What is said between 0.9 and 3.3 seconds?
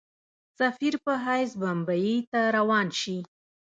په حیث بمبیی ته روان سي.